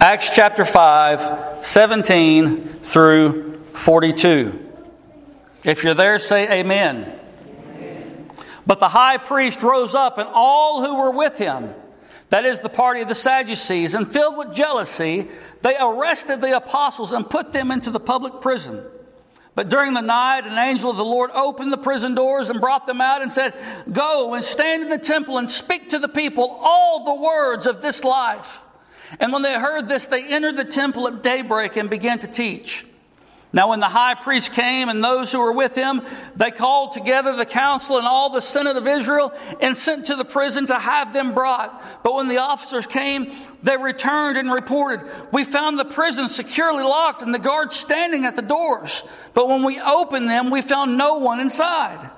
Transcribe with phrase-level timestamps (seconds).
[0.00, 4.72] Acts chapter 5, 17 through 42.
[5.64, 7.18] If you're there, say amen.
[7.74, 8.30] amen.
[8.64, 11.74] But the high priest rose up, and all who were with him,
[12.28, 15.26] that is the party of the Sadducees, and filled with jealousy,
[15.62, 18.84] they arrested the apostles and put them into the public prison.
[19.56, 22.86] But during the night, an angel of the Lord opened the prison doors and brought
[22.86, 23.52] them out and said,
[23.90, 27.82] Go and stand in the temple and speak to the people all the words of
[27.82, 28.62] this life.
[29.20, 32.84] And when they heard this, they entered the temple at daybreak and began to teach.
[33.50, 36.02] Now, when the high priest came and those who were with him,
[36.36, 39.32] they called together the council and all the senate of Israel
[39.62, 42.02] and sent to the prison to have them brought.
[42.02, 43.32] But when the officers came,
[43.62, 48.36] they returned and reported, We found the prison securely locked and the guards standing at
[48.36, 49.02] the doors.
[49.32, 52.10] But when we opened them, we found no one inside.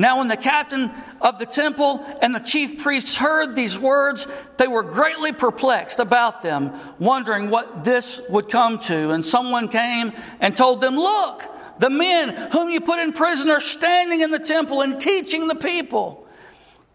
[0.00, 0.90] Now, when the captain
[1.20, 4.26] of the temple and the chief priests heard these words,
[4.56, 9.10] they were greatly perplexed about them, wondering what this would come to.
[9.10, 11.44] And someone came and told them, Look,
[11.80, 15.54] the men whom you put in prison are standing in the temple and teaching the
[15.54, 16.26] people.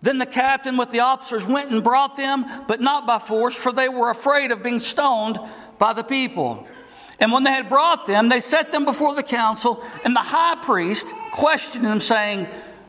[0.02, 3.72] Then the captain with the officers went and brought them, but not by force, for
[3.72, 5.38] they were afraid of being stoned
[5.78, 6.68] by the people.
[7.20, 10.56] And when they had brought them, they set them before the council, and the high
[10.64, 12.48] priest questioned them, saying,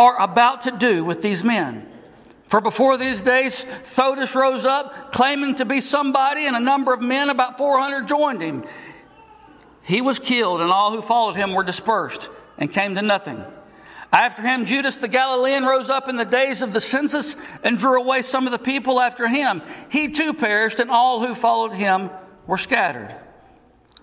[0.00, 1.86] are about to do with these men.
[2.46, 7.02] For before these days, Theudas rose up, claiming to be somebody, and a number of
[7.02, 8.64] men, about 400, joined him.
[9.82, 13.44] He was killed, and all who followed him were dispersed and came to nothing.
[14.10, 18.00] After him, Judas the Galilean rose up in the days of the census and drew
[18.02, 19.62] away some of the people after him.
[19.90, 22.08] He too perished, and all who followed him
[22.46, 23.14] were scattered.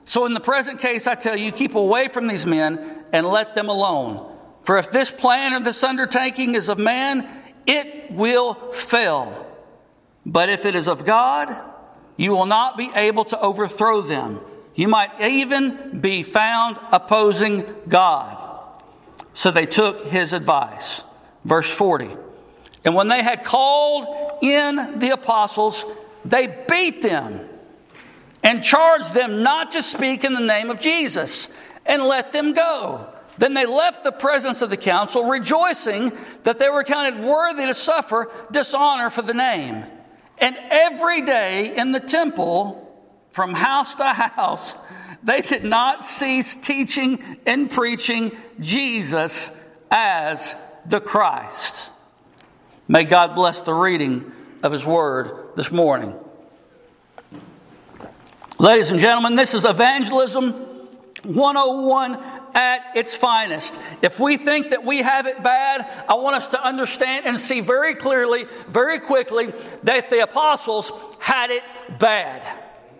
[0.06, 3.56] So, in the present case, I tell you, keep away from these men and let
[3.56, 4.27] them alone.
[4.67, 7.25] For if this plan or this undertaking is of man,
[7.66, 9.47] it will fail.
[10.25, 11.55] But if it is of God,
[12.17, 14.41] you will not be able to overthrow them.
[14.75, 18.59] You might even be found opposing God.
[19.33, 21.05] So they took his advice.
[21.45, 22.09] Verse 40.
[22.84, 25.85] And when they had called in the apostles,
[26.25, 27.39] they beat them
[28.44, 31.47] and charged them not to speak in the name of Jesus
[31.85, 33.13] and let them go.
[33.38, 36.12] Then they left the presence of the council, rejoicing
[36.44, 39.84] that they were counted worthy to suffer dishonor for the name.
[40.40, 42.84] And every day in the temple,
[43.31, 44.76] from house to house,
[45.24, 49.52] they did not cease teaching and preaching Jesus
[49.92, 50.56] as
[50.86, 51.92] the Christ.
[52.88, 54.31] May God bless the reading
[54.64, 56.16] of His Word this morning.
[58.59, 60.53] Ladies and gentlemen, this is Evangelism
[61.24, 62.20] 101
[62.57, 63.79] at its finest.
[64.01, 67.59] If we think that we have it bad, I want us to understand and see
[67.59, 69.53] very clearly, very quickly,
[69.84, 71.62] that the apostles had it
[72.00, 72.41] bad.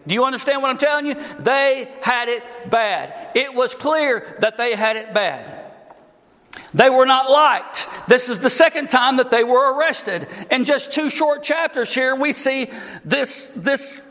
[0.06, 1.16] Do you understand what I'm telling you?
[1.40, 3.31] They had it bad.
[3.35, 5.72] It was clear that they had it bad.
[6.75, 7.90] They were not liked.
[8.07, 10.28] This is the second time that they were arrested.
[10.51, 12.69] In just two short chapters here, we see
[13.03, 14.03] this, this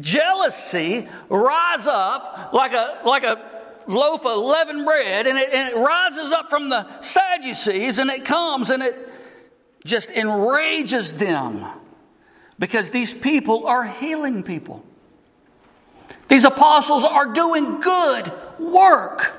[0.00, 3.53] jealousy rise up like a, like a
[3.86, 8.24] loaf of leavened bread and it, and it rises up from the Sadducees and it
[8.24, 9.10] comes and it
[9.84, 11.64] just enrages them
[12.58, 14.84] because these people are healing people.
[16.28, 19.36] These apostles are doing good work.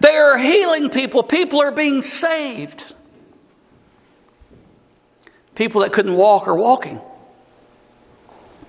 [0.00, 1.22] They are healing people.
[1.22, 2.94] People are being saved.
[5.54, 7.00] People that couldn't walk are walking.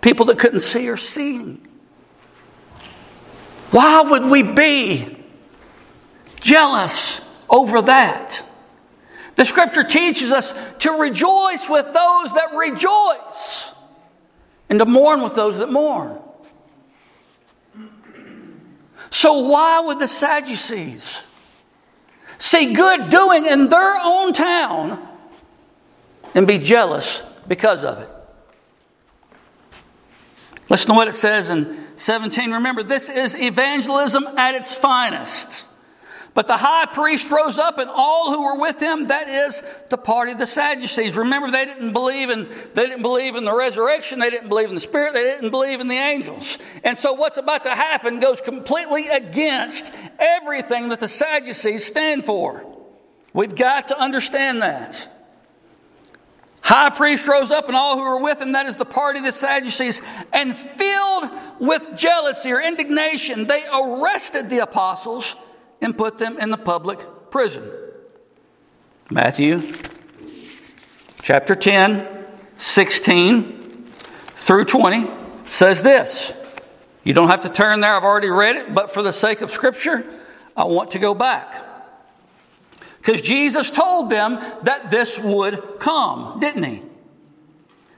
[0.02, 1.66] People that couldn't see are seeing.
[3.72, 5.18] Why would we be
[6.40, 8.44] jealous over that?
[9.36, 13.72] The scripture teaches us to rejoice with those that rejoice
[14.70, 16.20] and to mourn with those that mourn.
[19.12, 21.26] So, why would the Sadducees
[22.38, 25.08] see good doing in their own town
[26.36, 28.10] and be jealous because of it?
[30.70, 32.52] Listen to what it says in 17.
[32.54, 35.66] Remember, this is evangelism at its finest.
[36.34, 39.98] But the high priest rose up and all who were with him, that is the
[39.98, 41.18] party of the Sadducees.
[41.18, 44.20] Remember, they didn't believe in, they didn't believe in the resurrection.
[44.20, 45.14] They didn't believe in the spirit.
[45.14, 46.58] They didn't believe in the angels.
[46.84, 52.64] And so what's about to happen goes completely against everything that the Sadducees stand for.
[53.34, 55.19] We've got to understand that.
[56.62, 59.26] High priest rose up and all who were with him, that is the party of
[59.26, 60.02] the Sadducees,
[60.34, 65.36] and filled with jealousy or indignation, they arrested the apostles
[65.82, 67.00] and put them in the public
[67.32, 67.70] prison.
[69.10, 69.64] Matthew
[71.22, 72.26] chapter 10,
[72.58, 73.86] 16
[74.36, 75.10] through 20
[75.48, 76.34] says this.
[77.04, 79.50] You don't have to turn there, I've already read it, but for the sake of
[79.50, 80.06] Scripture,
[80.56, 81.69] I want to go back.
[83.10, 86.84] Because Jesus told them that this would come, didn't he?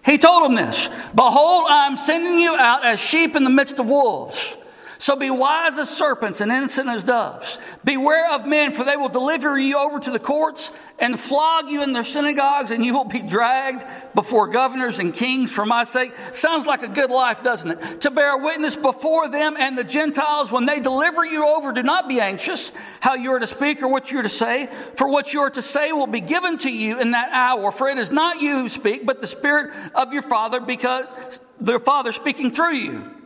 [0.05, 3.89] He told them this Behold, I'm sending you out as sheep in the midst of
[3.89, 4.55] wolves.
[5.01, 7.57] So be wise as serpents and innocent as doves.
[7.83, 11.81] Beware of men, for they will deliver you over to the courts and flog you
[11.81, 13.83] in their synagogues, and you will be dragged
[14.13, 16.13] before governors and kings for my sake.
[16.33, 18.01] Sounds like a good life, doesn't it?
[18.01, 21.71] To bear witness before them and the Gentiles when they deliver you over.
[21.71, 24.69] Do not be anxious how you are to speak or what you are to say,
[24.97, 27.71] for what you are to say will be given to you in that hour.
[27.71, 31.79] For it is not you who speak, but the Spirit of your Father, because the
[31.79, 33.20] Father speaking through you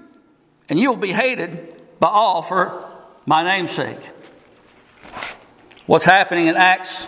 [0.70, 2.92] and you will be hated by all for
[3.26, 4.00] my name's sake.
[5.86, 7.08] What's happening in Acts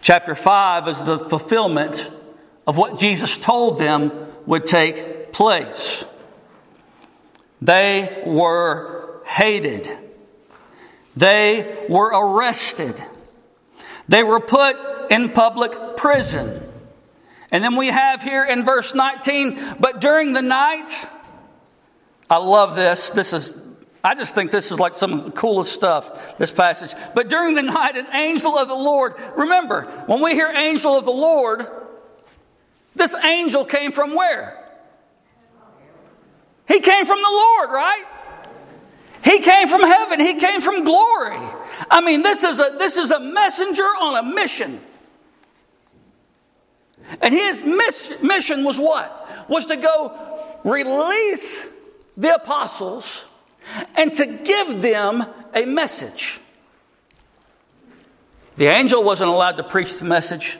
[0.00, 2.10] chapter 5 is the fulfillment
[2.66, 4.10] of what Jesus told them
[4.46, 6.04] would take place.
[7.60, 9.90] They were hated.
[11.16, 13.02] They were arrested.
[14.08, 14.76] They were put
[15.10, 16.62] in public prison.
[17.50, 21.06] And then we have here in verse 19, but during the night,
[22.28, 23.10] I love this.
[23.10, 23.54] This is,
[24.02, 26.92] I just think this is like some of the coolest stuff, this passage.
[27.14, 31.04] But during the night, an angel of the Lord, remember, when we hear angel of
[31.04, 31.66] the Lord,
[32.94, 34.62] this angel came from where?
[36.66, 38.04] He came from the Lord, right?
[39.22, 40.20] He came from heaven.
[40.20, 41.38] He came from glory.
[41.90, 44.80] I mean, this is a, this is a messenger on a mission.
[47.20, 49.48] And his mission was what?
[49.48, 51.66] Was to go release
[52.16, 53.24] the apostles
[53.96, 55.24] and to give them
[55.54, 56.40] a message.
[58.56, 60.58] The angel wasn't allowed to preach the message,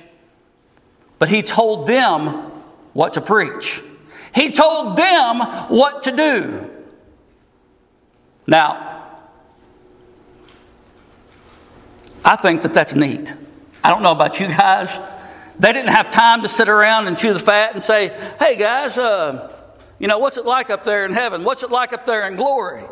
[1.18, 2.28] but he told them
[2.92, 3.82] what to preach.
[4.34, 6.70] He told them what to do.
[8.46, 9.04] Now,
[12.24, 13.34] I think that that's neat.
[13.82, 14.90] I don't know about you guys.
[15.58, 18.08] They didn't have time to sit around and chew the fat and say,
[18.38, 19.55] hey guys, uh,
[19.98, 21.44] you know, what's it like up there in heaven?
[21.44, 22.84] What's it like up there in glory?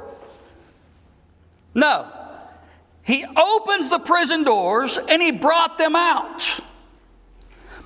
[1.74, 2.06] No.
[3.02, 6.60] He opens the prison doors and he brought them out.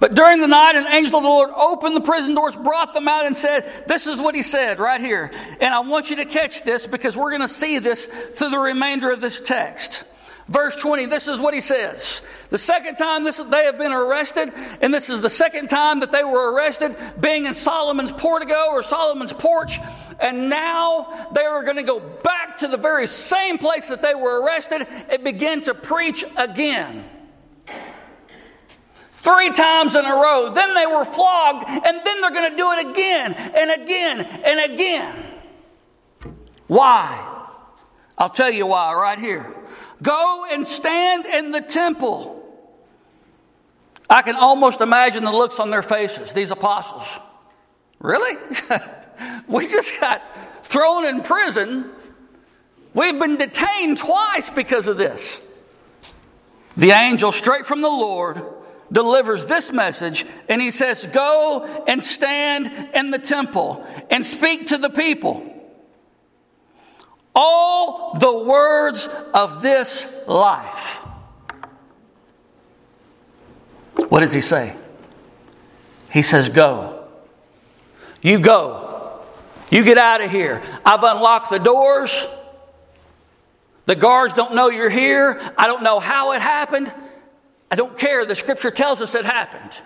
[0.00, 3.08] But during the night, an angel of the Lord opened the prison doors, brought them
[3.08, 5.32] out, and said, This is what he said right here.
[5.60, 8.60] And I want you to catch this because we're going to see this through the
[8.60, 10.04] remainder of this text.
[10.48, 12.22] Verse 20, this is what he says.
[12.48, 14.50] The second time this, they have been arrested,
[14.80, 18.82] and this is the second time that they were arrested, being in Solomon's portico or
[18.82, 19.78] Solomon's porch.
[20.20, 24.14] And now they are going to go back to the very same place that they
[24.14, 27.04] were arrested and begin to preach again.
[29.10, 30.50] Three times in a row.
[30.54, 34.72] Then they were flogged, and then they're going to do it again and again and
[34.72, 35.24] again.
[36.68, 37.34] Why?
[38.16, 39.54] I'll tell you why right here.
[40.02, 42.34] Go and stand in the temple.
[44.08, 47.06] I can almost imagine the looks on their faces, these apostles.
[47.98, 48.36] Really?
[49.48, 50.22] we just got
[50.64, 51.90] thrown in prison.
[52.94, 55.40] We've been detained twice because of this.
[56.76, 58.42] The angel, straight from the Lord,
[58.90, 64.78] delivers this message and he says, Go and stand in the temple and speak to
[64.78, 65.57] the people
[67.40, 70.96] all the words of this life.
[74.08, 74.74] What does he say?
[76.10, 77.06] He says, Go.
[78.22, 79.22] You go.
[79.70, 80.60] You get out of here.
[80.84, 82.26] I've unlocked the doors.
[83.86, 85.40] The guards don't know you're here.
[85.56, 86.92] I don't know how it happened.
[87.70, 88.24] I don't care.
[88.24, 89.78] The scripture tells us it happened.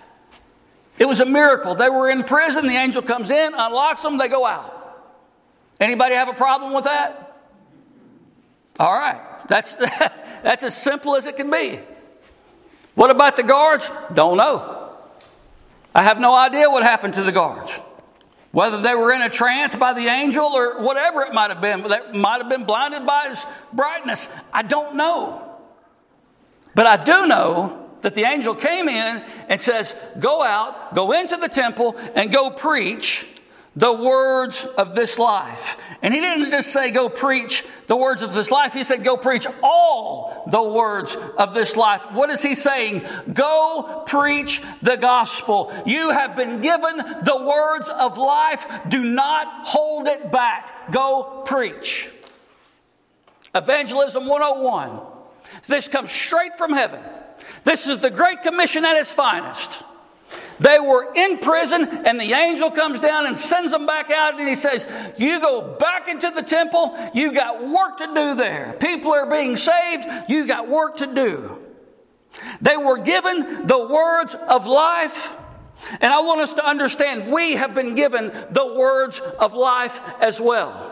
[0.97, 1.75] It was a miracle.
[1.75, 4.79] They were in prison, the angel comes in, unlocks them, they go out.
[5.79, 7.32] Anybody have a problem with that?
[8.79, 9.21] All right.
[9.47, 9.75] That's,
[10.43, 11.79] that's as simple as it can be.
[12.95, 13.89] What about the guards?
[14.13, 14.91] Don't know.
[15.95, 17.79] I have no idea what happened to the guards.
[18.51, 21.83] Whether they were in a trance by the angel or whatever it might have been,
[21.83, 24.29] they might have been blinded by his brightness.
[24.51, 25.41] I don't know.
[26.75, 31.37] But I do know that the angel came in and says, Go out, go into
[31.37, 33.27] the temple, and go preach
[33.75, 35.77] the words of this life.
[36.01, 38.73] And he didn't just say, Go preach the words of this life.
[38.73, 42.11] He said, Go preach all the words of this life.
[42.11, 43.03] What is he saying?
[43.33, 45.73] Go preach the gospel.
[45.85, 48.65] You have been given the words of life.
[48.87, 50.91] Do not hold it back.
[50.91, 52.09] Go preach.
[53.55, 54.99] Evangelism 101.
[55.67, 57.01] This comes straight from heaven.
[57.63, 59.83] This is the Great Commission at its finest.
[60.59, 64.47] They were in prison, and the angel comes down and sends them back out, and
[64.47, 64.85] he says,
[65.17, 68.75] You go back into the temple, you got work to do there.
[68.79, 71.59] People are being saved, you got work to do.
[72.61, 75.35] They were given the words of life.
[75.99, 80.39] And I want us to understand we have been given the words of life as
[80.39, 80.91] well.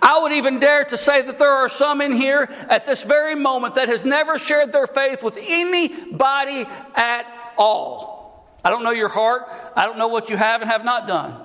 [0.00, 3.34] I would even dare to say that there are some in here at this very
[3.34, 8.48] moment that has never shared their faith with anybody at all.
[8.64, 9.48] I don't know your heart.
[9.76, 11.42] I don't know what you have and have not done.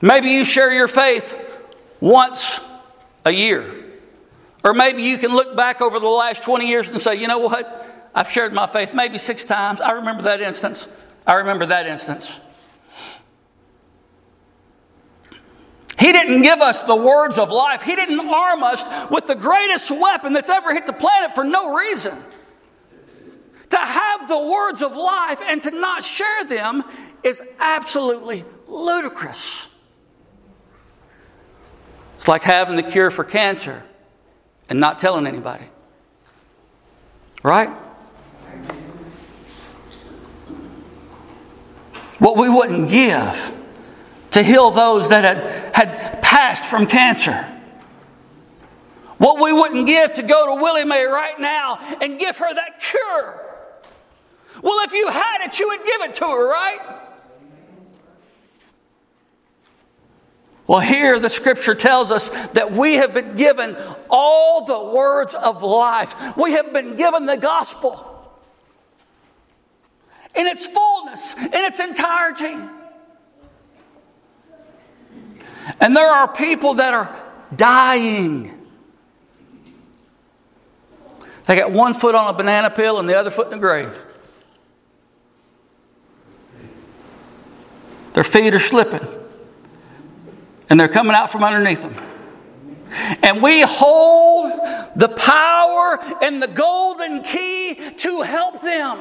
[0.00, 1.40] Maybe you share your faith
[2.00, 2.60] once
[3.24, 3.84] a year.
[4.64, 7.38] Or maybe you can look back over the last 20 years and say, you know
[7.38, 8.10] what?
[8.14, 9.80] I've shared my faith maybe six times.
[9.80, 10.88] I remember that instance.
[11.26, 12.40] I remember that instance.
[15.98, 17.82] He didn't give us the words of life.
[17.82, 21.74] He didn't arm us with the greatest weapon that's ever hit the planet for no
[21.74, 22.22] reason.
[23.70, 26.84] To have the words of life and to not share them
[27.22, 29.68] is absolutely ludicrous.
[32.14, 33.82] It's like having the cure for cancer
[34.68, 35.64] and not telling anybody.
[37.42, 37.68] Right?
[42.18, 43.54] What we wouldn't give
[44.32, 47.46] to heal those that had, had passed from cancer.
[49.18, 52.80] What we wouldn't give to go to Willie Mae right now and give her that
[52.80, 53.45] cure.
[54.62, 56.78] Well, if you had it, you would give it to her, right?
[60.66, 63.76] Well, here the scripture tells us that we have been given
[64.10, 66.36] all the words of life.
[66.36, 68.12] We have been given the gospel
[70.34, 72.56] in its fullness, in its entirety.
[75.80, 77.14] And there are people that are
[77.54, 78.52] dying.
[81.46, 84.05] They got one foot on a banana peel and the other foot in the grave.
[88.16, 89.06] Their feet are slipping,
[90.70, 91.94] and they're coming out from underneath them.
[93.22, 94.52] And we hold
[94.96, 98.98] the power and the golden key to help them.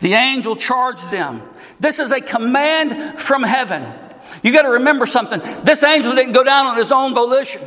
[0.00, 1.40] The angel charged them.
[1.80, 3.82] This is a command from heaven.
[4.42, 5.40] You got to remember something.
[5.64, 7.62] This angel didn't go down on his own volition.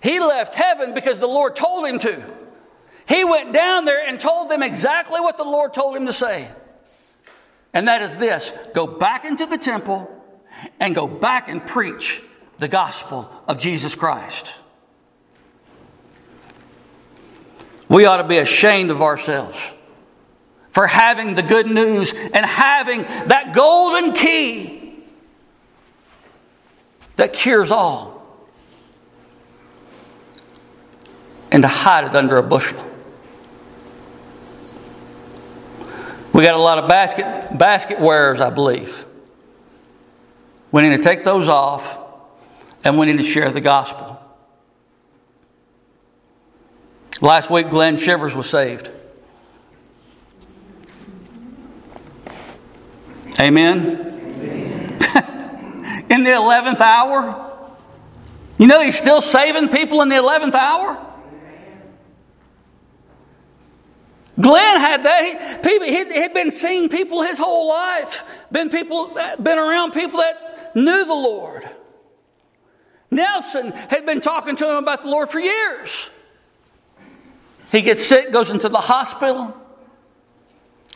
[0.00, 2.43] He left heaven because the Lord told him to.
[3.06, 6.48] He went down there and told them exactly what the Lord told him to say.
[7.72, 10.10] And that is this go back into the temple
[10.80, 12.22] and go back and preach
[12.58, 14.52] the gospel of Jesus Christ.
[17.88, 19.58] We ought to be ashamed of ourselves
[20.70, 25.04] for having the good news and having that golden key
[27.16, 28.14] that cures all
[31.52, 32.84] and to hide it under a bushel.
[36.34, 39.06] We got a lot of basket, basket wearers, I believe.
[40.72, 42.00] We need to take those off
[42.82, 44.20] and we need to share the gospel.
[47.20, 48.90] Last week, Glenn Shivers was saved.
[53.38, 54.00] Amen.
[54.40, 56.04] Amen.
[56.10, 57.52] in the 11th hour.
[58.58, 61.13] You know, he's still saving people in the 11th hour.
[64.40, 65.64] Glenn had that.
[65.64, 70.74] He, he had been seeing people his whole life, been people, been around people that
[70.74, 71.68] knew the Lord.
[73.10, 76.10] Nelson had been talking to him about the Lord for years.
[77.70, 79.56] He gets sick, goes into the hospital.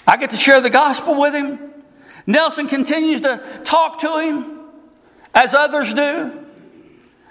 [0.07, 1.59] I get to share the gospel with him.
[2.26, 4.61] Nelson continues to talk to him
[5.35, 6.45] as others do.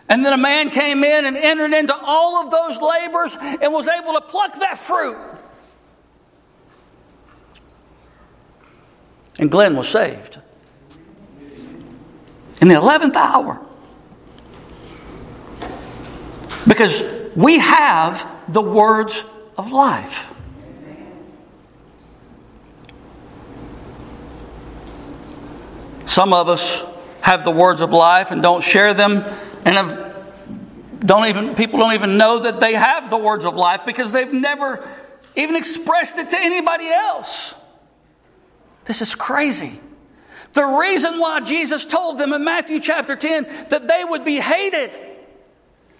[0.09, 3.87] And then a man came in and entered into all of those labors and was
[3.87, 5.17] able to pluck that fruit.
[9.39, 10.39] And Glenn was saved.
[12.61, 13.59] In the 11th hour.
[16.67, 17.03] Because
[17.35, 19.23] we have the words
[19.57, 20.33] of life.
[26.05, 26.83] Some of us
[27.21, 29.23] have the words of life and don't share them
[29.65, 30.07] and have
[31.05, 34.33] don't even people don't even know that they have the words of life because they've
[34.33, 34.83] never
[35.35, 37.53] even expressed it to anybody else.
[38.87, 39.79] This is crazy.
[40.53, 44.97] The reason why Jesus told them in Matthew chapter 10 that they would be hated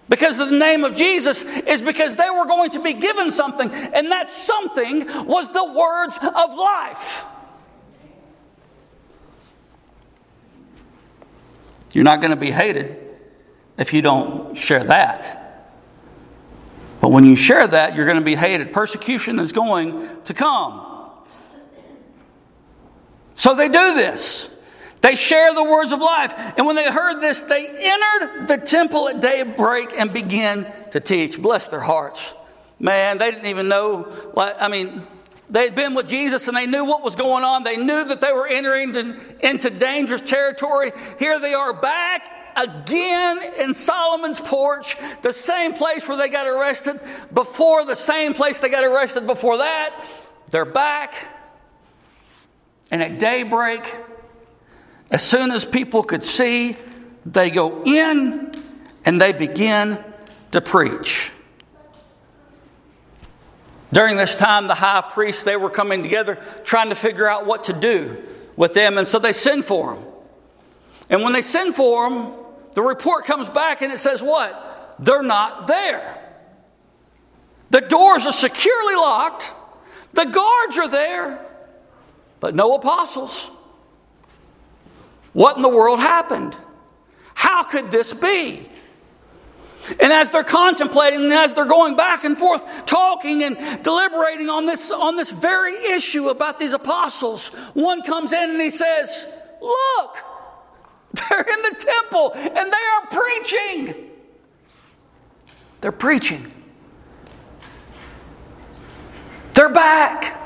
[0.08, 3.70] because of the name of Jesus is because they were going to be given something,
[3.70, 7.24] and that something was the words of life.
[11.92, 12.96] You're not going to be hated
[13.76, 15.44] if you don't share that.
[17.00, 18.72] But when you share that, you're going to be hated.
[18.72, 20.87] Persecution is going to come.
[23.38, 24.50] So they do this.
[25.00, 26.34] They share the words of life.
[26.56, 31.40] And when they heard this, they entered the temple at daybreak and began to teach.
[31.40, 32.34] Bless their hearts.
[32.80, 34.12] Man, they didn't even know.
[34.36, 35.06] I mean,
[35.48, 37.62] they'd been with Jesus and they knew what was going on.
[37.62, 38.92] They knew that they were entering
[39.40, 40.90] into dangerous territory.
[41.20, 47.00] Here they are back again in Solomon's porch, the same place where they got arrested
[47.32, 50.04] before, the same place they got arrested before that.
[50.50, 51.14] They're back.
[52.90, 53.82] And at daybreak,
[55.10, 56.76] as soon as people could see,
[57.24, 58.52] they go in
[59.04, 60.02] and they begin
[60.52, 61.30] to preach.
[63.92, 67.64] During this time, the high priests, they were coming together trying to figure out what
[67.64, 68.22] to do
[68.56, 70.04] with them, and so they send for them.
[71.10, 72.32] And when they send for them,
[72.74, 74.96] the report comes back and it says what?
[74.98, 76.22] They're not there.
[77.70, 79.52] The doors are securely locked,
[80.12, 81.46] the guards are there,
[82.40, 83.50] but no apostles.
[85.32, 86.56] What in the world happened?
[87.34, 88.68] How could this be?
[90.00, 94.66] And as they're contemplating, and as they're going back and forth, talking and deliberating on
[94.66, 99.26] this, on this very issue about these apostles, one comes in and he says,
[99.60, 100.16] Look,
[101.14, 104.10] they're in the temple and they are preaching.
[105.80, 106.52] They're preaching.
[109.54, 110.37] They're back.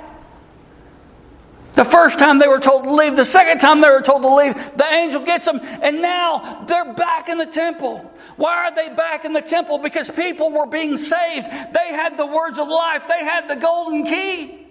[1.83, 4.33] The first time they were told to leave, the second time they were told to
[4.33, 8.09] leave, the angel gets them, and now they're back in the temple.
[8.37, 9.79] Why are they back in the temple?
[9.79, 11.47] Because people were being saved.
[11.51, 14.65] They had the words of life, they had the golden key,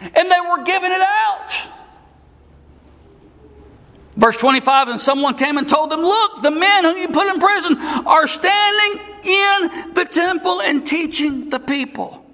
[0.00, 1.68] and they were giving it out.
[4.16, 7.38] Verse 25, and someone came and told them, Look, the men whom you put in
[7.38, 12.27] prison are standing in the temple and teaching the people.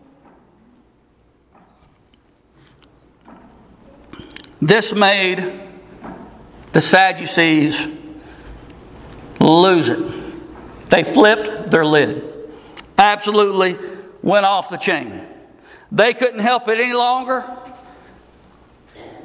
[4.65, 5.61] This made
[6.73, 7.87] the Sadducees
[9.39, 10.89] lose it.
[10.89, 12.25] They flipped their lid.
[12.97, 13.77] Absolutely
[14.23, 15.21] went off the chain.
[15.93, 17.45] They couldn't help it any longer.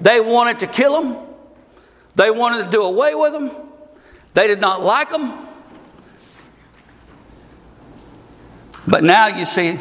[0.02, 1.26] They wanted to kill them.
[2.16, 3.50] They wanted to do away with them.
[4.34, 5.48] They did not like them.
[8.86, 9.80] But now you see,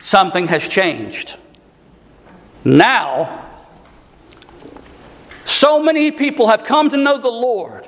[0.00, 1.36] something has changed.
[2.64, 3.44] Now,
[5.54, 7.86] so many people have come to know the Lord.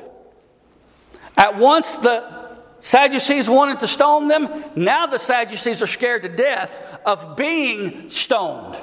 [1.36, 2.46] At once, the
[2.78, 4.64] Sadducees wanted to stone them.
[4.76, 8.76] Now, the Sadducees are scared to death of being stoned.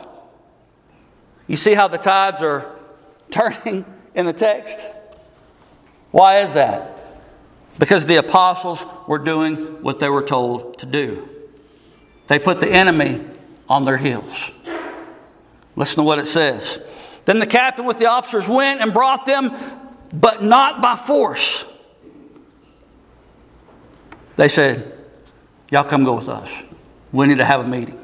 [1.48, 2.78] You see how the tides are
[3.32, 4.86] turning in the text?
[6.12, 7.00] Why is that?
[7.80, 11.30] Because the apostles were doing what they were told to do.
[12.28, 13.26] They put the enemy
[13.70, 14.52] on their heels.
[15.78, 16.80] Listen to what it says.
[17.26, 19.52] Then the captain with the officers went and brought them,
[20.14, 21.66] but not by force.
[24.36, 24.92] They said,
[25.72, 26.52] Y'all come go with us.
[27.12, 28.00] We need to have a meeting.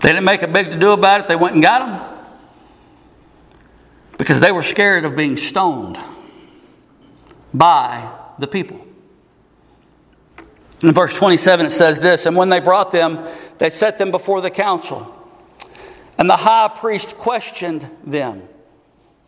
[0.00, 1.28] They didn't make a big to do about it.
[1.28, 2.18] They went and got them
[4.16, 5.98] because they were scared of being stoned
[7.52, 8.84] by the people.
[10.82, 13.26] In verse 27, it says this And when they brought them,
[13.58, 15.14] they set them before the council.
[16.18, 18.48] And the high priest questioned them.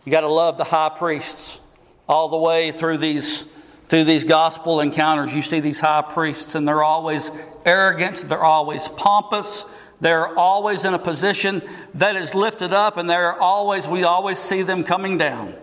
[0.04, 1.60] You got to love the high priests
[2.08, 3.46] all the way through these
[3.88, 5.34] through these gospel encounters.
[5.34, 7.32] You see these high priests, and they're always
[7.64, 9.64] arrogant, they're always pompous,
[10.00, 11.60] they're always in a position
[11.94, 15.56] that is lifted up, and they're always we always see them coming down.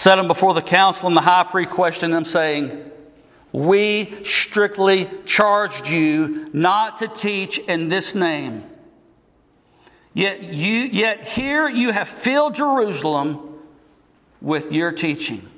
[0.00, 2.90] set them before the council, and the high priest questioned them, saying,
[3.52, 8.64] We strictly charged you not to teach in this name.
[10.14, 13.58] Yet, you, yet here you have filled Jerusalem
[14.40, 15.48] with your teaching.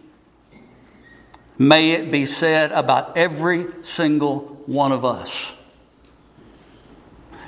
[1.58, 5.52] May it be said about every single one of us.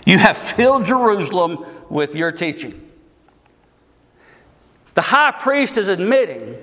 [0.07, 2.81] You have filled Jerusalem with your teaching.
[4.95, 6.57] The high priest is admitting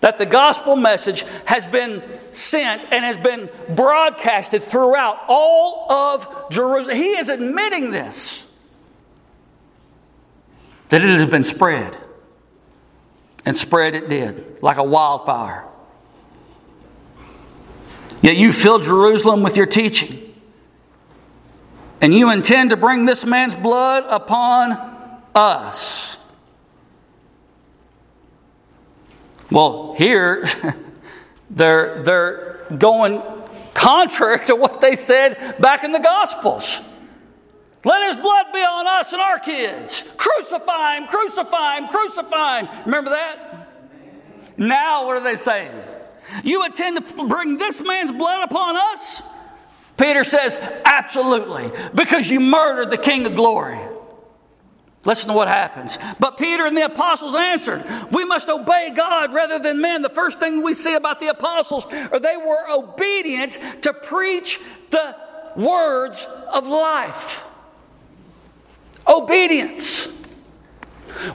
[0.00, 6.96] that the gospel message has been sent and has been broadcasted throughout all of Jerusalem.
[6.96, 8.44] He is admitting this
[10.90, 11.96] that it has been spread.
[13.46, 15.64] And spread it did, like a wildfire.
[18.22, 20.34] Yet you fill Jerusalem with your teaching.
[22.00, 26.13] And you intend to bring this man's blood upon us.
[29.54, 30.44] Well, here,
[31.50, 33.22] they're, they're going
[33.72, 36.80] contrary to what they said back in the Gospels.
[37.84, 40.04] Let his blood be on us and our kids.
[40.16, 42.84] Crucify him, crucify him, crucify him.
[42.84, 43.70] Remember that?
[44.56, 45.70] Now, what are they saying?
[46.42, 49.22] You intend to bring this man's blood upon us?
[49.96, 53.78] Peter says, Absolutely, because you murdered the King of glory.
[55.04, 55.98] Listen to what happens.
[56.18, 60.02] But Peter and the apostles answered, We must obey God rather than men.
[60.02, 65.16] The first thing we see about the apostles are they were obedient to preach the
[65.56, 67.44] words of life.
[69.06, 70.08] Obedience.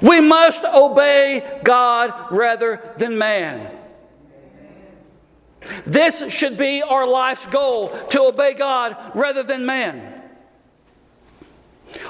[0.02, 3.76] We must obey God rather than man.
[5.86, 10.19] This should be our life's goal to obey God rather than man.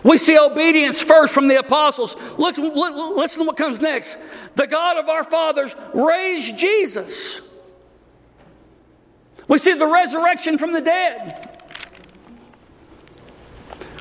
[0.04, 2.16] We see obedience first from the apostles.
[2.38, 4.18] Look, look, listen to what comes next.
[4.56, 7.42] The God of our fathers raised Jesus.
[9.48, 11.58] We see the resurrection from the dead.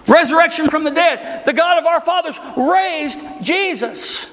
[0.06, 1.44] Resurrection from the dead.
[1.44, 4.26] The God of our fathers raised Jesus.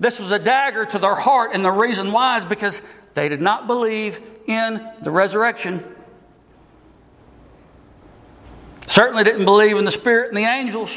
[0.00, 2.82] This was a dagger to their heart, and the reason why is because
[3.14, 5.84] they did not believe in the resurrection.
[8.92, 10.94] Certainly didn't believe in the Spirit and the angels.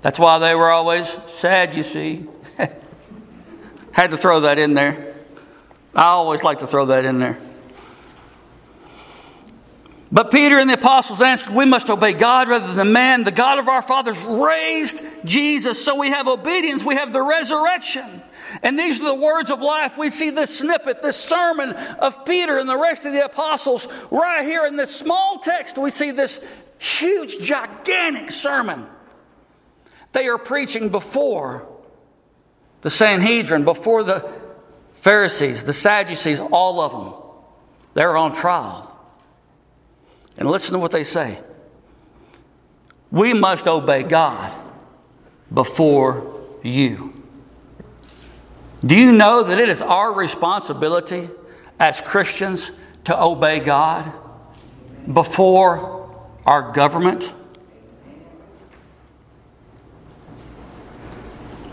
[0.00, 2.26] That's why they were always sad, you see.
[3.92, 5.14] Had to throw that in there.
[5.94, 7.38] I always like to throw that in there.
[10.10, 13.22] But Peter and the apostles answered, We must obey God rather than man.
[13.22, 15.84] The God of our fathers raised Jesus.
[15.84, 18.21] So we have obedience, we have the resurrection.
[18.62, 19.96] And these are the words of life.
[19.96, 24.44] We see this snippet, this sermon of Peter and the rest of the apostles right
[24.44, 25.78] here in this small text.
[25.78, 26.44] We see this
[26.78, 28.86] huge, gigantic sermon
[30.12, 31.66] they are preaching before
[32.82, 34.30] the Sanhedrin, before the
[34.92, 37.14] Pharisees, the Sadducees, all of them.
[37.94, 38.88] They're on trial.
[40.38, 41.40] And listen to what they say.
[43.10, 44.54] We must obey God
[45.52, 47.21] before you.
[48.84, 51.28] Do you know that it is our responsibility
[51.78, 52.70] as Christians
[53.04, 54.12] to obey God
[55.12, 57.32] before our government?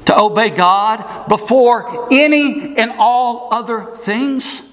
[0.05, 4.63] To obey God before any and all other things?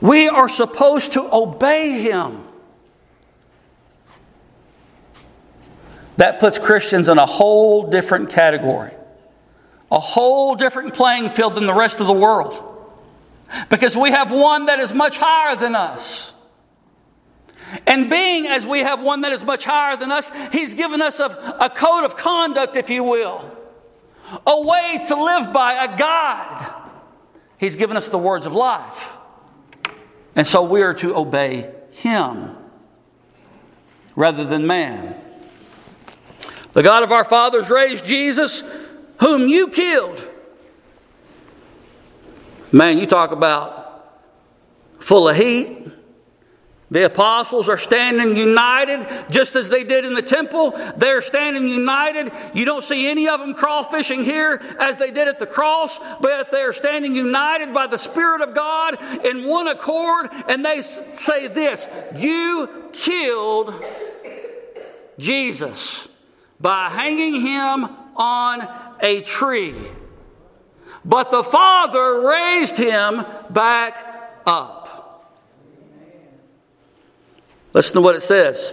[0.00, 2.44] We are supposed to obey Him.
[6.16, 8.92] That puts Christians in a whole different category,
[9.90, 12.64] a whole different playing field than the rest of the world.
[13.70, 16.32] Because we have one that is much higher than us.
[17.86, 21.20] And being as we have one that is much higher than us, He's given us
[21.20, 23.56] a, a code of conduct, if you will,
[24.46, 26.74] a way to live by, a guide.
[27.58, 29.16] He's given us the words of life.
[30.36, 32.54] And so we are to obey him
[34.14, 35.18] rather than man.
[36.72, 38.62] The God of our fathers raised Jesus,
[39.20, 40.26] whom you killed.
[42.70, 43.88] Man, you talk about
[45.00, 45.88] full of heat.
[46.90, 50.70] The apostles are standing united just as they did in the temple.
[50.96, 52.32] They're standing united.
[52.54, 56.50] You don't see any of them crawfishing here as they did at the cross, but
[56.50, 60.28] they're standing united by the Spirit of God in one accord.
[60.48, 63.74] And they say this You killed
[65.18, 66.08] Jesus
[66.58, 69.74] by hanging him on a tree.
[71.04, 75.34] But the Father raised him back up.
[77.72, 78.72] Listen to what it says.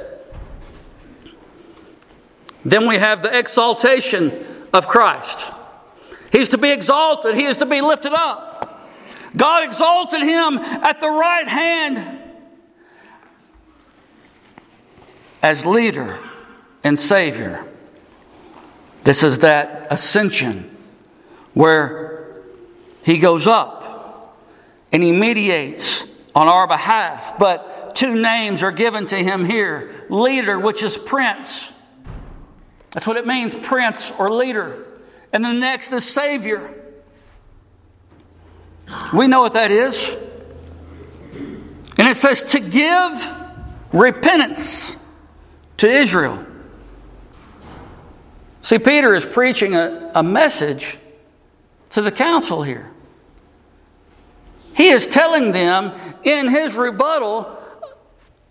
[2.64, 4.32] Then we have the exaltation
[4.74, 5.46] of Christ.
[6.32, 8.54] He's to be exalted, he is to be lifted up.
[9.38, 12.22] God exalted him at the right hand
[15.42, 16.18] as leader
[16.84, 17.66] and Savior.
[19.06, 20.76] This is that ascension
[21.54, 22.42] where
[23.04, 24.36] he goes up
[24.92, 27.38] and he mediates on our behalf.
[27.38, 31.72] But two names are given to him here leader, which is prince.
[32.92, 34.86] That's what it means, prince or leader.
[35.32, 36.74] And the next is Savior.
[39.14, 40.18] We know what that is.
[41.98, 43.36] And it says to give
[43.94, 44.98] repentance
[45.78, 46.44] to Israel.
[48.66, 50.98] See, Peter is preaching a, a message
[51.92, 52.90] to the council here.
[54.76, 55.92] He is telling them
[56.24, 57.60] in his rebuttal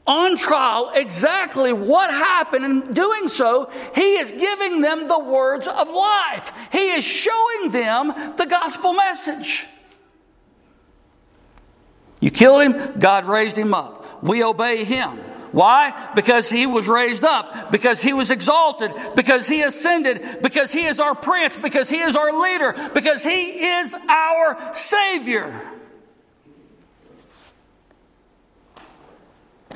[0.06, 2.64] on trial exactly what happened.
[2.64, 6.52] In doing so, he is giving them the words of life.
[6.70, 9.66] He is showing them the gospel message.
[12.20, 14.22] You killed him, God raised him up.
[14.22, 15.18] We obey him.
[15.54, 16.10] Why?
[16.16, 20.98] Because he was raised up, because he was exalted, because he ascended, because he is
[20.98, 25.54] our prince, because he is our leader, because he is our Savior.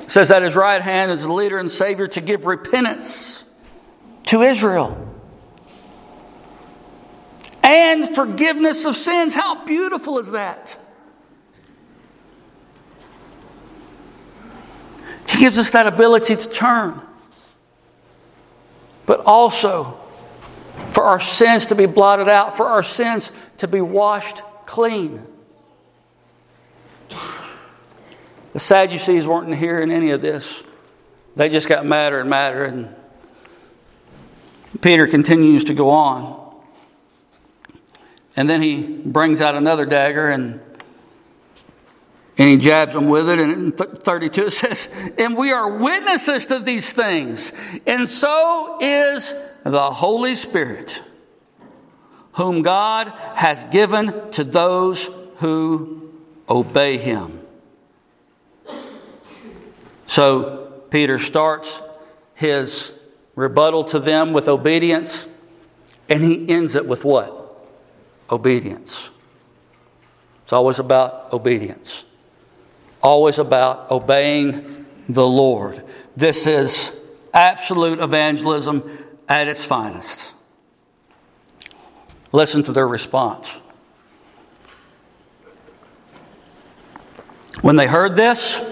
[0.07, 3.45] Says that his right hand is the leader and Savior to give repentance
[4.23, 4.97] to Israel
[7.63, 9.33] and forgiveness of sins.
[9.33, 10.77] How beautiful is that?
[15.39, 16.99] Gives us that ability to turn,
[19.05, 19.97] but also
[20.91, 25.25] for our sins to be blotted out, for our sins to be washed clean.
[28.51, 30.61] The Sadducees weren't hearing any of this.
[31.35, 32.93] They just got madder and madder, and
[34.81, 36.53] Peter continues to go on.
[38.35, 40.59] And then he brings out another dagger and
[42.39, 43.37] and he jabs them with it.
[43.37, 47.51] And in 32 it says, And we are witnesses to these things,
[47.85, 51.03] and so is the Holy Spirit,
[52.33, 56.11] whom God has given to those who
[56.49, 57.41] obey him.
[60.05, 61.83] So Peter starts
[62.33, 62.95] his
[63.35, 65.27] rebuttal to them with obedience,
[66.07, 67.35] and he ends it with what?
[68.31, 69.09] Obedience.
[70.43, 72.05] It's always about obedience
[73.01, 75.83] always about obeying the Lord.
[76.15, 76.91] This is
[77.33, 78.83] absolute evangelism
[79.27, 80.33] at its finest.
[82.31, 83.47] Listen to their response.
[87.61, 88.63] When they heard this,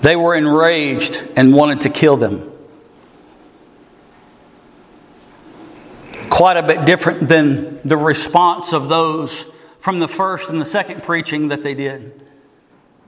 [0.00, 2.50] they were enraged and wanted to kill them.
[6.28, 9.44] Quite a bit different than the response of those
[9.82, 12.24] from the first and the second preaching that they did.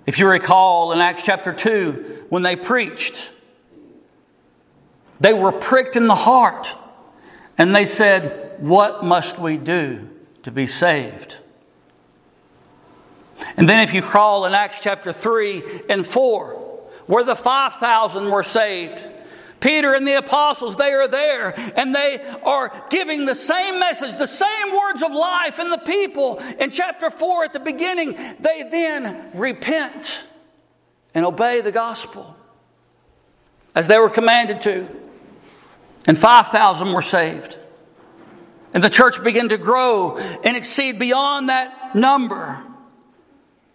[0.06, 3.30] If you recall in Acts chapter 2, when they preached,
[5.20, 6.74] they were pricked in the heart
[7.56, 10.10] and they said, What must we do
[10.42, 11.37] to be saved?
[13.56, 16.54] And then if you crawl in Acts chapter 3 and 4,
[17.06, 19.06] where the 5,000 were saved,
[19.64, 24.27] Peter and the apostles, they are there and they are giving the same message, the
[24.27, 25.59] same words of life.
[25.59, 30.24] And the people in chapter 4 at the beginning, they then repent
[31.14, 32.37] and obey the gospel
[33.74, 34.87] as they were commanded to.
[36.07, 37.57] And 5,000 were saved.
[38.74, 42.62] And the church began to grow and exceed beyond that number.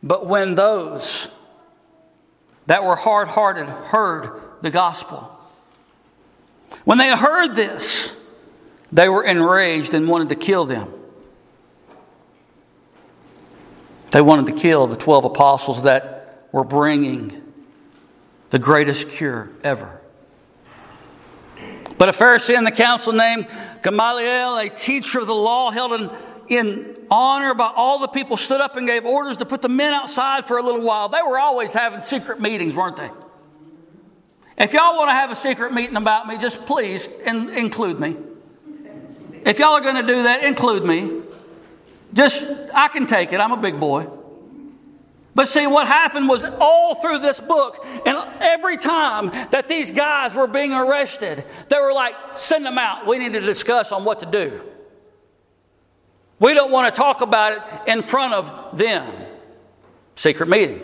[0.04, 1.30] But when those
[2.67, 5.38] that were hard hearted heard the gospel,
[6.89, 8.15] when they heard this,
[8.91, 10.91] they were enraged and wanted to kill them.
[14.10, 17.43] They wanted to kill the 12 apostles that were bringing
[18.49, 20.02] the greatest cure ever.
[21.99, 23.45] But a Pharisee in the council named
[23.84, 26.10] Gamaliel, a teacher of the law, held in,
[26.47, 29.93] in honor by all the people, stood up and gave orders to put the men
[29.93, 31.08] outside for a little while.
[31.08, 33.12] They were always having secret meetings, weren't they?
[34.60, 38.17] If y'all want to have a secret meeting about me, just please in, include me.
[39.45, 41.22] If y'all are going to do that, include me.
[42.13, 42.43] Just,
[42.74, 43.39] I can take it.
[43.39, 44.08] I'm a big boy.
[45.34, 50.36] But see, what happened was all through this book, and every time that these guys
[50.36, 53.08] were being arrested, they were like, send them out.
[53.08, 54.62] We need to discuss on what to do.
[56.39, 59.10] We don't want to talk about it in front of them.
[60.15, 60.82] Secret meeting.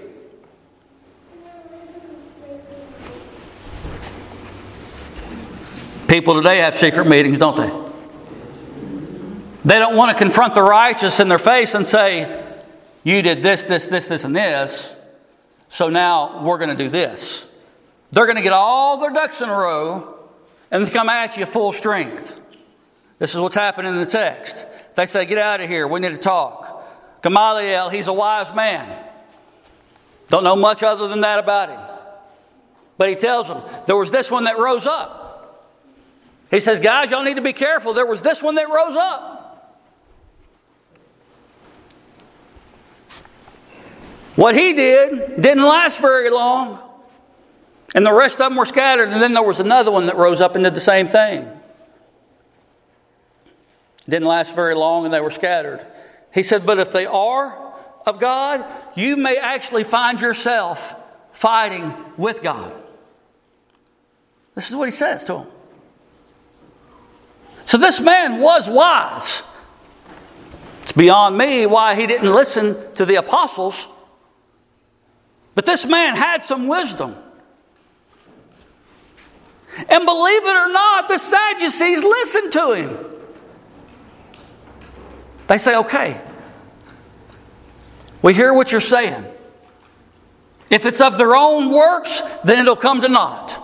[6.08, 7.86] People today have secret meetings, don't they?
[9.66, 12.44] They don't want to confront the righteous in their face and say,
[13.04, 14.96] You did this, this, this, this, and this,
[15.70, 17.48] so now we're going to do this.
[18.12, 20.20] They're going to get all their ducks in a row
[20.70, 22.40] and come at you full strength.
[23.18, 24.68] This is what's happening in the text.
[24.94, 25.88] They say, Get out of here.
[25.88, 26.86] We need to talk.
[27.24, 29.04] Gamaliel, he's a wise man.
[30.30, 31.80] Don't know much other than that about him.
[33.00, 35.25] But he tells them, There was this one that rose up.
[36.56, 37.94] He says, Guys, y'all need to be careful.
[37.94, 39.84] There was this one that rose up.
[44.38, 46.80] What he did didn't last very long.
[47.94, 49.10] And the rest of them were scattered.
[49.10, 51.46] And then there was another one that rose up and did the same thing.
[54.08, 55.86] Didn't last very long and they were scattered.
[56.34, 57.74] He said, But if they are
[58.06, 58.66] of God,
[58.96, 60.96] you may actually find yourself
[61.34, 62.74] fighting with God.
[64.54, 65.48] This is what he says to them.
[67.76, 69.44] So this man was wise.
[70.84, 73.86] It's beyond me why he didn't listen to the apostles
[75.56, 77.16] but this man had some wisdom.
[79.90, 82.98] And believe it or not, the Sadducees listened to him.
[85.48, 86.22] They say, okay,
[88.22, 89.26] we hear what you're saying.
[90.70, 93.55] If it's of their own works, then it'll come to naught.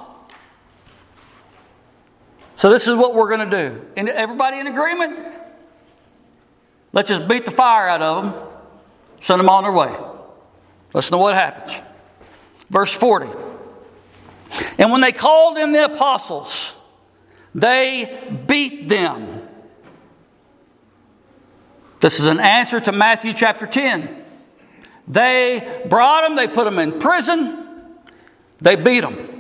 [2.62, 3.82] So, this is what we're going to do.
[3.98, 5.18] And everybody in agreement?
[6.94, 8.44] Let's just beat the fire out of them,
[9.20, 9.92] send them on their way.
[10.94, 11.82] Listen to what happens.
[12.70, 13.32] Verse 40.
[14.78, 16.76] And when they called in the apostles,
[17.56, 19.42] they beat them.
[22.00, 24.24] This is an answer to Matthew chapter 10.
[25.08, 27.66] They brought them, they put them in prison,
[28.60, 29.31] they beat them.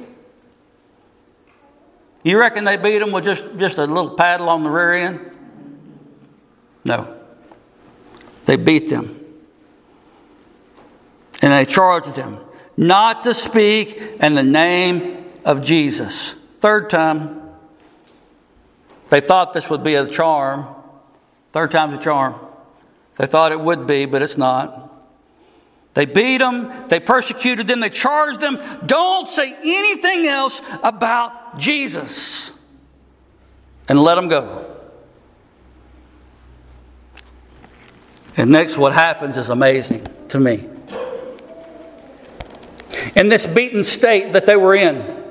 [2.24, 5.32] You reckon they beat them with just, just a little paddle on the rear end?
[6.84, 7.18] No.
[8.46, 9.22] They beat them
[11.42, 12.40] and they charged them
[12.78, 16.36] not to speak in the name of Jesus.
[16.60, 17.42] Third time,
[19.10, 20.68] they thought this would be a charm.
[21.52, 22.36] Third time's a charm.
[23.18, 24.91] They thought it would be, but it's not.
[25.94, 28.60] They beat them, they persecuted them, they charged them.
[28.86, 32.54] Don't say anything else about Jesus.
[33.90, 34.68] And let them go.
[38.38, 40.70] And next, what happens is amazing to me
[43.16, 45.24] in this beaten state that they were in.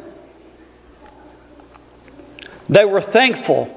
[2.69, 3.77] They were thankful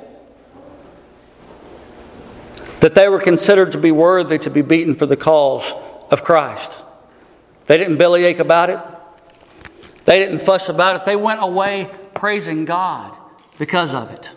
[2.79, 5.73] that they were considered to be worthy to be beaten for the cause
[6.13, 6.83] of Christ.
[7.65, 8.79] They didn't bellyache about it,
[10.05, 11.05] they didn't fuss about it.
[11.05, 13.17] They went away praising God
[13.57, 14.31] because of it.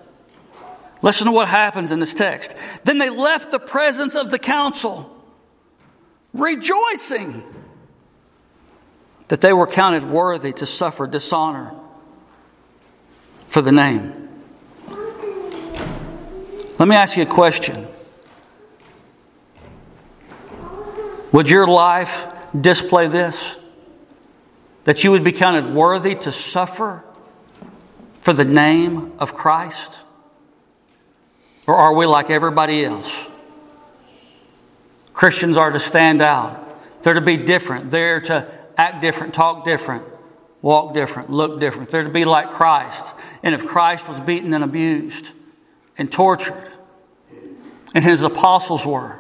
[1.03, 2.55] Listen to what happens in this text.
[2.85, 5.13] Then they left the presence of the council,
[6.33, 7.45] rejoicing
[9.29, 11.75] that they were counted worthy to suffer dishonor
[13.49, 14.29] for the name.
[16.79, 17.89] Let me ask you a question.
[21.37, 23.59] Would your life display this?
[24.85, 27.05] That you would be counted worthy to suffer
[28.21, 29.99] for the name of Christ?
[31.67, 33.27] Or are we like everybody else?
[35.13, 37.03] Christians are to stand out.
[37.03, 37.91] They're to be different.
[37.91, 40.05] They're to act different, talk different,
[40.63, 41.91] walk different, look different.
[41.91, 43.15] They're to be like Christ.
[43.43, 45.33] And if Christ was beaten and abused
[45.99, 46.71] and tortured,
[47.95, 49.19] and his apostles were,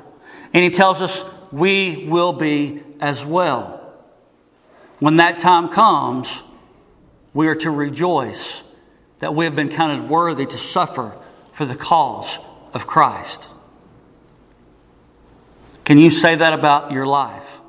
[0.55, 3.94] and he tells us we will be as well.
[4.98, 6.42] When that time comes,
[7.35, 8.62] we are to rejoice
[9.18, 11.16] that we have been counted worthy to suffer
[11.52, 12.38] for the cause
[12.72, 13.48] of Christ.
[15.85, 17.61] Can you say that about your life?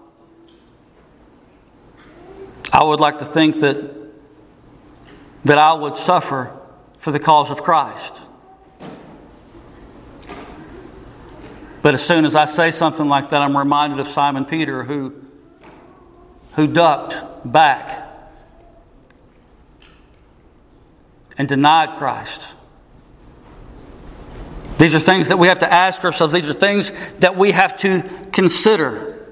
[2.73, 3.93] I would like to think that,
[5.45, 6.51] that I would suffer
[6.99, 8.19] for the cause of Christ.
[11.87, 15.13] But as soon as I say something like that, I'm reminded of Simon Peter who,
[16.55, 17.15] who ducked
[17.49, 18.09] back
[21.37, 22.53] and denied Christ.
[24.77, 26.33] These are things that we have to ask ourselves.
[26.33, 28.01] These are things that we have to
[28.33, 29.25] consider.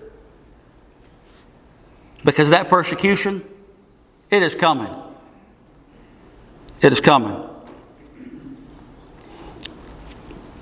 [2.24, 3.44] Because that persecution,
[4.32, 4.96] it is coming.
[6.82, 7.45] It is coming.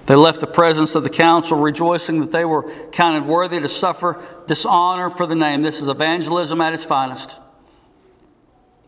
[0.05, 4.21] They left the presence of the council, rejoicing that they were counted worthy to suffer
[4.47, 5.61] dishonor for the name.
[5.61, 7.37] This is evangelism at its finest.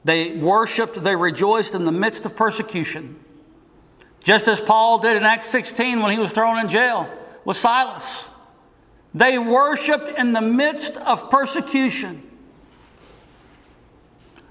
[0.03, 3.19] They worshiped, they rejoiced in the midst of persecution.
[4.23, 7.09] Just as Paul did in Acts 16 when he was thrown in jail.
[7.45, 8.29] with Silas.
[9.13, 12.23] They worshiped in the midst of persecution.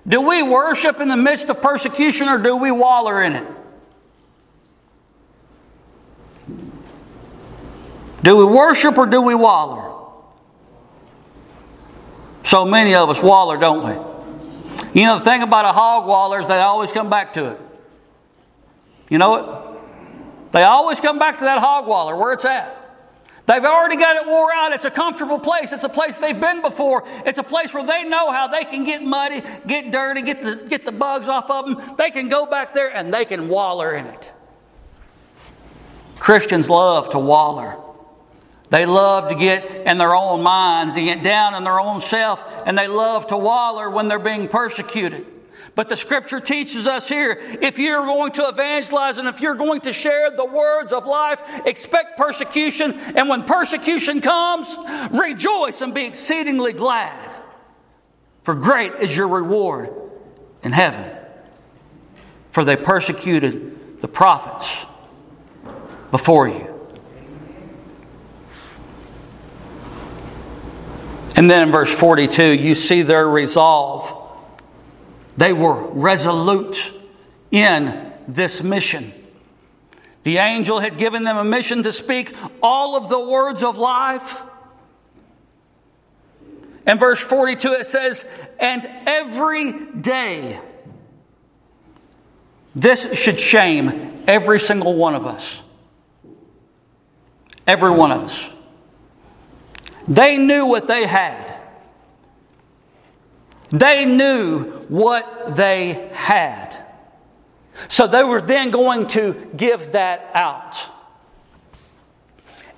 [0.07, 3.47] Do we worship in the midst of persecution or do we waller in it?
[8.25, 9.93] Do we worship or do we waller?
[12.43, 14.99] So many of us waller, don't we?
[14.99, 17.61] You know, the thing about a hog waller is they always come back to it.
[19.11, 20.53] You know what?
[20.53, 22.75] They always come back to that hog waller where it's at.
[23.45, 24.73] They've already got it wore out.
[24.73, 25.73] It's a comfortable place.
[25.73, 27.05] It's a place they've been before.
[27.27, 30.65] It's a place where they know how they can get muddy, get dirty, get the,
[30.67, 31.97] get the bugs off of them.
[31.99, 34.33] They can go back there and they can waller in it.
[36.17, 37.84] Christians love to waller.
[38.75, 42.43] They love to get in their own minds, and get down in their own self,
[42.67, 45.25] and they love to waller when they're being persecuted.
[45.77, 49.83] But the scripture teaches us here if you're going to evangelize and if you're going
[49.83, 52.95] to share the words of life, expect persecution.
[53.15, 54.77] And when persecution comes,
[55.13, 57.33] rejoice and be exceedingly glad.
[58.43, 59.91] For great is your reward
[60.65, 61.17] in heaven.
[62.51, 64.69] For they persecuted the prophets
[66.11, 66.74] before you.
[71.37, 74.13] And then in verse 42, you see their resolve.
[75.37, 76.93] They were resolute
[77.51, 79.13] in this mission.
[80.23, 84.43] The angel had given them a mission to speak all of the words of life.
[86.87, 88.25] In verse 42, it says,
[88.59, 90.61] And every day,
[92.75, 95.63] this should shame every single one of us.
[97.67, 98.51] Every one of us.
[100.07, 101.53] They knew what they had.
[103.71, 106.77] They knew what they had.
[107.89, 110.91] So they were then going to give that out.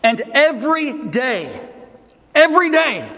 [0.03, 1.69] And every day,
[2.35, 3.11] every day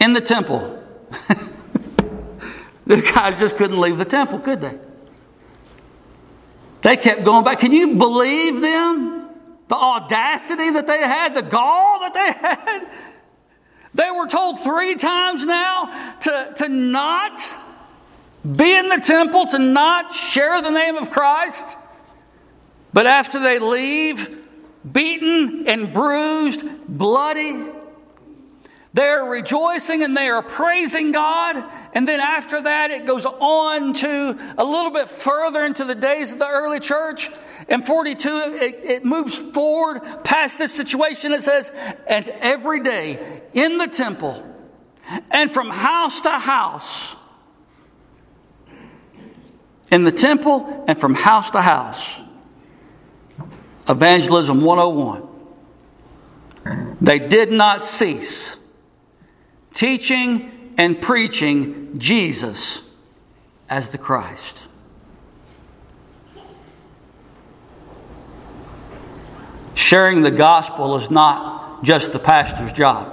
[0.00, 0.82] in the temple,
[2.86, 4.78] the guys just couldn't leave the temple, could they?
[6.82, 7.60] They kept going back.
[7.60, 9.15] Can you believe them?
[9.68, 12.90] The audacity that they had, the gall that they had.
[13.94, 17.40] They were told three times now to, to not
[18.44, 21.78] be in the temple, to not share the name of Christ.
[22.92, 24.48] But after they leave,
[24.90, 27.64] beaten and bruised, bloody,
[28.96, 31.62] they're rejoicing and they are praising God.
[31.92, 36.32] And then after that, it goes on to a little bit further into the days
[36.32, 37.28] of the early church.
[37.68, 41.32] In 42, it, it moves forward past this situation.
[41.32, 41.70] It says,
[42.06, 44.42] And every day in the temple
[45.30, 47.16] and from house to house,
[49.90, 52.18] in the temple and from house to house,
[53.90, 56.96] Evangelism 101.
[57.02, 58.56] They did not cease
[59.76, 62.82] teaching and preaching Jesus
[63.68, 64.66] as the Christ.
[69.74, 73.12] Sharing the gospel is not just the pastor's job.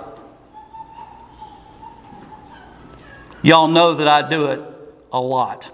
[3.41, 4.61] Y'all know that I do it
[5.11, 5.69] a lot.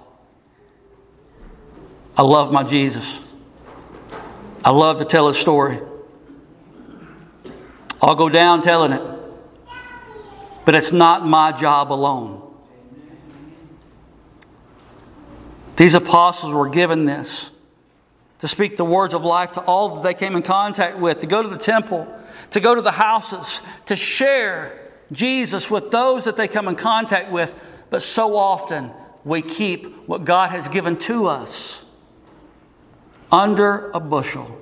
[2.18, 3.22] I love my Jesus.
[4.66, 5.80] I love to tell his story.
[8.02, 9.19] I'll go down telling it.
[10.66, 12.42] But it's not my job alone.
[15.78, 17.52] These apostles were given this
[18.40, 21.28] to speak the words of life to all that they came in contact with, to
[21.28, 22.08] go to the temple,
[22.52, 27.32] to go to the houses, to share Jesus with those that they come in contact
[27.32, 27.62] with.
[27.90, 28.92] But so often
[29.24, 31.84] we keep what God has given to us
[33.32, 34.58] under a bushel.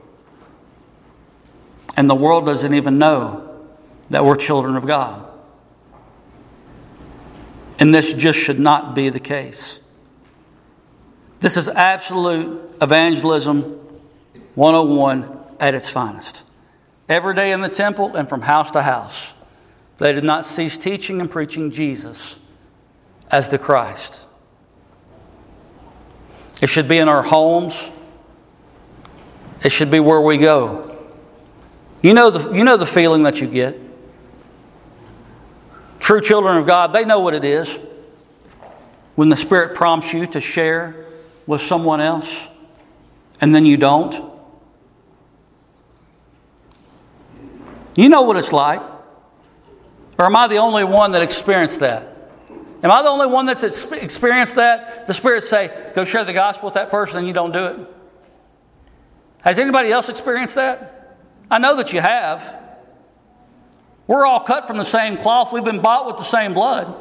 [1.96, 3.66] And the world doesn't even know
[4.10, 5.27] that we're children of God.
[7.80, 9.80] And this just should not be the case.
[11.40, 13.62] This is absolute evangelism
[14.56, 16.44] 101 at its finest.
[17.08, 19.34] Every day in the temple and from house to house,
[20.00, 22.38] they did not cease teaching and preaching Jesus
[23.30, 24.26] as the Christ.
[26.62, 27.92] It should be in our homes.
[29.64, 30.98] It should be where we go.
[32.02, 33.80] You know the, you know the feeling that you get.
[36.08, 37.78] True children of God, they know what it is
[39.16, 41.06] when the Spirit prompts you to share
[41.46, 42.48] with someone else
[43.42, 44.16] and then you don't.
[47.98, 48.80] You know what it's like.
[50.18, 52.32] Or am I the only one that experienced that?
[52.82, 55.08] Am I the only one that's experienced that?
[55.08, 57.80] The Spirit say, go share the gospel with that person and you don't do it.
[59.42, 61.18] Has anybody else experienced that?
[61.52, 62.67] I know that you have.
[64.08, 66.96] We're all cut from the same cloth, we've been bought with the same blood.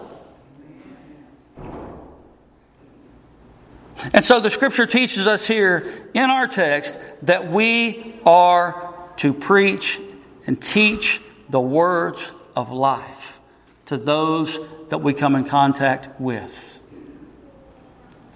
[4.12, 10.00] And so the scripture teaches us here in our text that we are to preach
[10.46, 13.38] and teach the words of life
[13.86, 16.80] to those that we come in contact with.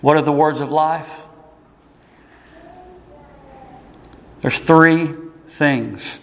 [0.00, 1.22] What are the words of life?
[4.40, 5.08] There's three
[5.46, 6.20] things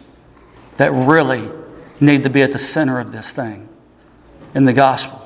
[0.77, 1.47] that really
[1.99, 3.69] need to be at the center of this thing
[4.53, 5.23] in the gospel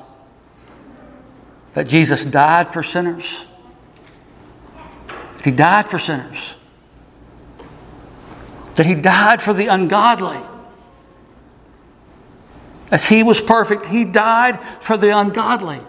[1.74, 3.46] that Jesus died for sinners,
[5.36, 6.54] that He died for sinners,
[8.74, 10.40] that He died for the ungodly.
[12.90, 15.80] As He was perfect, He died for the ungodly.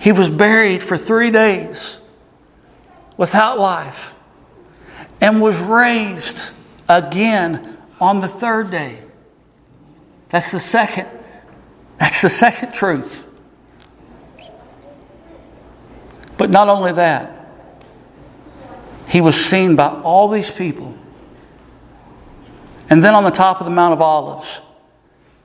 [0.00, 2.00] He was buried for three days
[3.16, 4.16] without life
[5.20, 6.50] and was raised
[6.92, 8.98] again on the third day.
[10.28, 11.08] That's the second.
[11.98, 13.26] That's the second truth.
[16.36, 17.46] But not only that,
[19.08, 20.96] he was seen by all these people.
[22.88, 24.60] And then on the top of the Mount of Olives,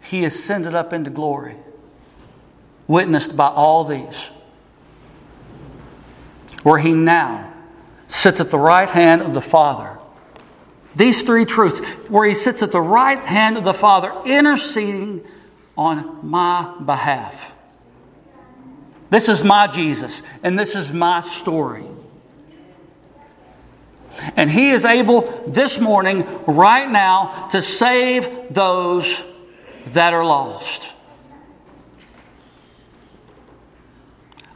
[0.01, 1.55] he ascended up into glory,
[2.87, 4.29] witnessed by all these,
[6.63, 7.53] where he now
[8.07, 9.96] sits at the right hand of the Father
[10.97, 11.79] these three truths,
[12.09, 15.25] where he sits at the right hand of the Father, interceding
[15.77, 17.53] on my behalf.
[19.09, 21.85] This is my Jesus, and this is my story.
[24.35, 29.23] And he is able this morning, right now, to save those
[29.87, 30.89] that are lost.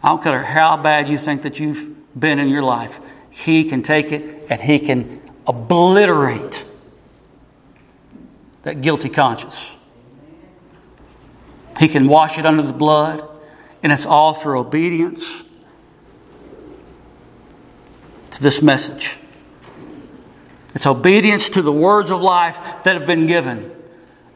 [0.04, 3.84] I don't care how bad you think that you've been in your life, he can
[3.84, 5.21] take it and he can
[5.52, 6.64] obliterate
[8.64, 9.70] that guilty conscience.
[11.78, 13.22] He can wash it under the blood,
[13.84, 15.44] and it's all through obedience
[18.32, 19.18] to this message.
[20.74, 23.76] It's obedience to the words of life that have been given.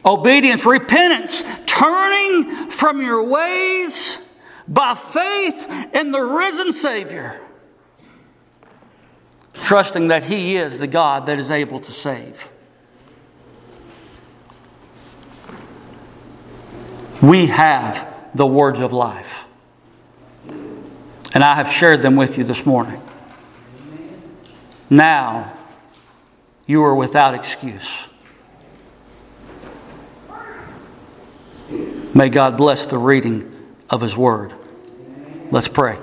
[0.05, 4.20] Obedience, repentance, turning from your ways
[4.68, 7.39] by faith in the risen Savior
[9.64, 12.49] trusting that He is the God that is able to save.
[17.22, 19.47] We have the words of life.
[21.34, 23.01] And I have shared them with you this morning.
[24.89, 25.53] Now,
[26.68, 28.03] you are without excuse.
[32.14, 33.51] May God bless the reading
[33.89, 34.53] of His Word.
[35.51, 35.97] Let's pray.